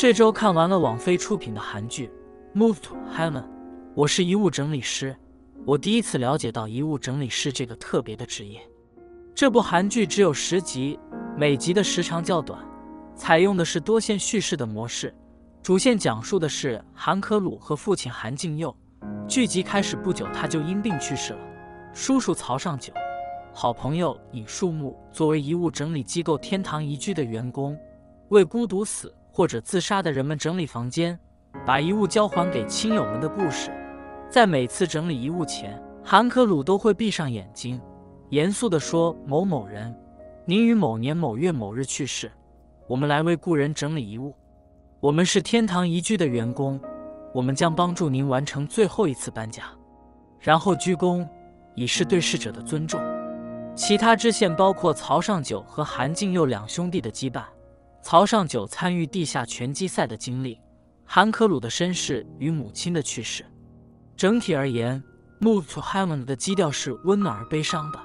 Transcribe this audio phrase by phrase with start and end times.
[0.00, 2.10] 这周看完了网飞出品的韩剧
[2.58, 3.42] 《Move to Heaven》，
[3.94, 5.14] 我是遗物整理师。
[5.66, 8.62] 我第一次了解到遗物整理师这个特别的职业。
[9.34, 10.98] 这部韩剧只有十集，
[11.36, 12.66] 每集的时长较短，
[13.14, 15.14] 采用的是多线叙事的模式。
[15.62, 18.74] 主线讲述的是韩可鲁和父亲韩敬佑。
[19.28, 21.40] 剧集开始不久，他就因病去世了。
[21.92, 22.90] 叔叔曹尚九、
[23.52, 27.78] 好朋友尹树木作为遗物整理机构天堂宜居的员工，
[28.30, 31.18] 为孤独死或者自杀的人们整理房间，
[31.64, 33.70] 把遗物交还给亲友们的故事。
[34.28, 37.80] 在每次整理遗物前，韩可鲁都会闭上眼睛，
[38.28, 39.98] 严肃地说：“某某人，
[40.44, 42.30] 您于某年某月某日去世，
[42.86, 44.34] 我们来为故人整理遗物。
[45.00, 46.78] 我们是天堂宜居的员工，
[47.32, 49.62] 我们将帮助您完成最后一次搬家。”
[50.38, 51.26] 然后鞠躬，
[51.74, 53.00] 以示对逝者的尊重。
[53.74, 57.44] 其他支线包括曹尚九和韩敬佑两兄弟的羁绊，
[58.02, 60.58] 曹尚九参与地下拳击赛的经历，
[61.04, 63.44] 韩可鲁的身世与母亲的去世。
[64.16, 65.02] 整体而言，
[65.44, 67.98] 《Move to Heaven》的基调是温暖而悲伤的，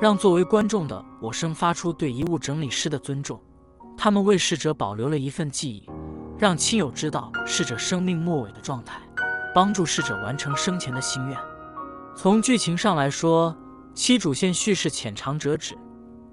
[0.00, 3.40] 让作为观众的我生发出对遗物整理师的尊重。
[3.96, 5.88] 他们为逝者保留了一份记忆，
[6.38, 9.00] 让亲友知道逝者生命末尾的状态，
[9.54, 11.36] 帮助逝者完成生前的心愿。
[12.16, 13.56] 从剧情上来说，
[13.94, 15.76] 其主线叙事浅尝辄止，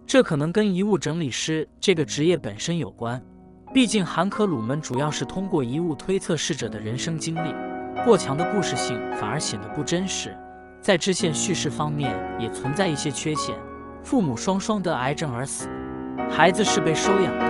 [0.09, 3.21] 这可能跟遗物整理师这个职业本身有关。
[3.71, 7.53] 毕竟韩可鲁们主要是通过遗物推测逝者的人生经历。
[8.03, 10.35] 过强的故事性反而显得不真实，
[10.81, 13.55] 在支线叙事方面也存在一些缺陷。
[14.01, 15.69] 父母双双得癌症而死，
[16.27, 17.45] 孩子是被收养的，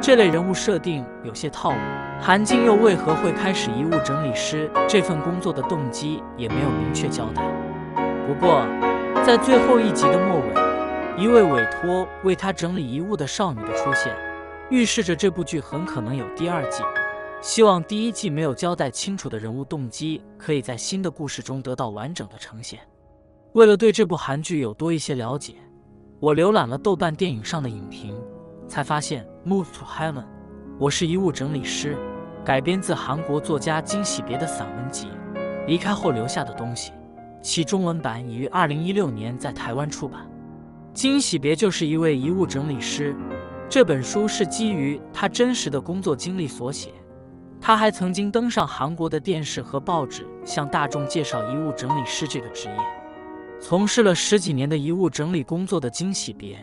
[0.00, 1.78] 这类人物设定有些套路。
[2.20, 7.44] 韩静又为何会开始遗物整理师这份工作的动机也没有明确交代。
[8.26, 8.66] 不过，
[9.24, 10.65] 在最后一集的末尾，
[11.18, 14.14] 一位委托为他整理遗物的少女的出现，
[14.68, 16.82] 预示着这部剧很可能有第二季。
[17.40, 22.80] 希望第一季没有交代清楚的人物动机，可以在新的故事中得到完整的呈现。
[23.52, 25.54] 为了对这部韩剧有多一些了解，
[26.20, 28.14] 我浏览了豆瓣电影上的影评，
[28.68, 30.20] 才发现《Move to Heaven》
[30.78, 31.96] 我是遗物整理师，
[32.44, 35.06] 改编自韩国作家金喜别的散文集
[35.66, 36.90] 《离开后留下的东西》，
[37.40, 40.30] 其中文版已于二零一六年在台湾出版。
[40.96, 43.14] 金喜别就是一位遗物整理师，
[43.68, 46.88] 这本书是基于他真实的工作经历所写。
[47.60, 52.76] 他还曾经登上韩国的电视和报纸，向大众介绍遗物整理师这个职业。
[53.60, 56.58] 从事了十几年的遗物整理工作的金喜别，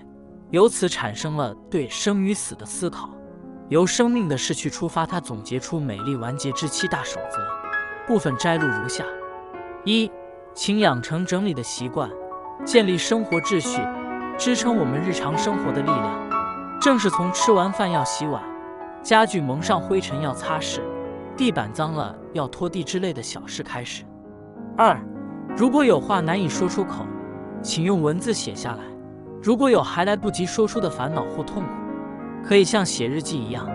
[0.49, 3.11] 由此产生了对生与死的思考。
[3.69, 7.37] 由生命的逝去出发，他总结出美丽完结之七大守则，
[8.07, 9.05] 部分摘录如下：
[9.85, 10.11] 一，
[10.55, 12.09] 请养成整理的习惯，
[12.65, 13.79] 建立生活秩序，
[14.37, 16.29] 支撑我们日常生活的力量。
[16.81, 18.41] 正是从吃完饭要洗碗。
[19.01, 20.79] 家具蒙上灰尘要擦拭，
[21.35, 24.03] 地板脏了要拖地之类的小事开始。
[24.77, 24.97] 二，
[25.57, 27.05] 如果有话难以说出口，
[27.61, 28.83] 请用文字写下来。
[29.41, 31.69] 如果有还来不及说出的烦恼或痛苦，
[32.45, 33.69] 可以像写日记一样，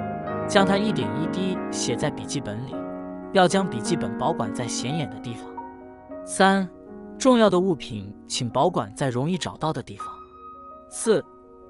[0.46, 2.74] 将它一点一滴写在笔记本里。
[3.32, 5.44] 要将笔记本保管在显眼的地方。
[6.24, 6.66] 三，
[7.18, 10.06] 重要的物品请保管在容易找到的地方。
[10.90, 11.24] 四，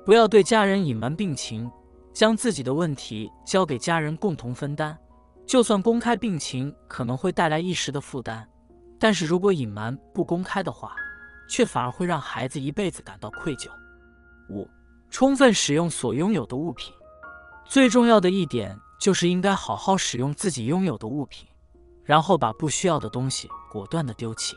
[0.05, 1.71] 不要对家人隐瞒病情。
[2.11, 4.99] 将自己的问题交给家人共同分担，
[5.47, 8.45] 就算公开病情可能会带来一时的负担，
[8.99, 10.97] 但是如果隐瞒不公开的话，
[11.49, 13.69] 却反而会让孩子一辈子感到愧疚。
[14.51, 14.69] 五，
[15.11, 16.93] 充分使用所拥有的物品，
[17.69, 21.47] 最重要的一点就是应该好好使用自己拥有的物品，
[22.03, 24.57] 然后把不需要的东西果断的丢弃。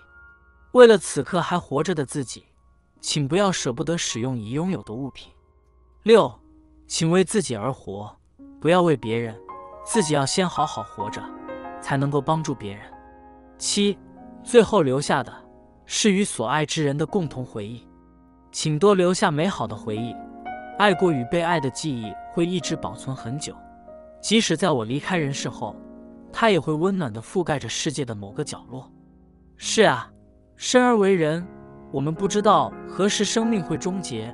[0.71, 2.43] 为了此刻还活着的自己，
[3.01, 5.33] 请不要舍不得使用已拥有的物品。
[6.03, 6.33] 六。
[6.87, 8.13] 请为自己而活，
[8.59, 9.33] 不要为别人，
[9.85, 11.23] 自己要先好好活着，
[11.79, 12.83] 才能够帮助别人。
[13.57, 13.97] 七，
[14.43, 15.33] 最后留下的
[15.85, 17.87] 是与所爱之人的共同回忆，
[18.51, 20.13] 请多留下美好的回忆。
[20.77, 23.55] 爱过与被爱的记忆会一直保存很久，
[24.19, 25.73] 即使在我离开人世后，
[26.29, 28.91] 它也会温暖地覆盖着世界的某个角落。
[29.55, 30.11] 是啊，
[30.57, 31.47] 生而为人，
[31.91, 34.33] 我们不知道何时生命会终结，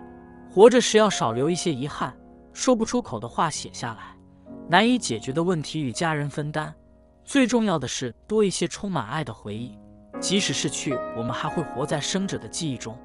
[0.51, 2.15] 活着时要少留一些遗憾。
[2.53, 4.15] 说不出口的话写下来，
[4.67, 6.73] 难以解决的问题与家人分担，
[7.23, 9.77] 最重要的是多一些充满爱的回忆。
[10.19, 12.97] 即使逝去，我们还会活在生者的记忆中。